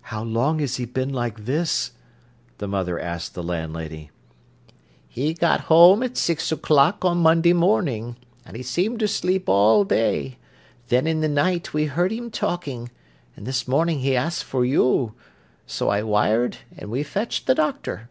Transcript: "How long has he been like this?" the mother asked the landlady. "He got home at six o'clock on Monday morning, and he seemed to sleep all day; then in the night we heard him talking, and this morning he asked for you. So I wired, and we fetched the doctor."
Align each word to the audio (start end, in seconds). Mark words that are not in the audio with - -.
"How 0.00 0.24
long 0.24 0.58
has 0.58 0.78
he 0.78 0.84
been 0.84 1.12
like 1.12 1.44
this?" 1.44 1.92
the 2.56 2.66
mother 2.66 2.98
asked 2.98 3.34
the 3.34 3.42
landlady. 3.44 4.10
"He 5.08 5.32
got 5.32 5.60
home 5.70 6.02
at 6.02 6.16
six 6.16 6.50
o'clock 6.50 7.04
on 7.04 7.18
Monday 7.18 7.52
morning, 7.52 8.16
and 8.44 8.56
he 8.56 8.64
seemed 8.64 8.98
to 8.98 9.06
sleep 9.06 9.48
all 9.48 9.84
day; 9.84 10.38
then 10.88 11.06
in 11.06 11.20
the 11.20 11.28
night 11.28 11.72
we 11.72 11.84
heard 11.84 12.10
him 12.10 12.32
talking, 12.32 12.90
and 13.36 13.46
this 13.46 13.68
morning 13.68 14.00
he 14.00 14.16
asked 14.16 14.42
for 14.42 14.64
you. 14.64 15.14
So 15.68 15.88
I 15.88 16.02
wired, 16.02 16.56
and 16.76 16.90
we 16.90 17.04
fetched 17.04 17.46
the 17.46 17.54
doctor." 17.54 18.08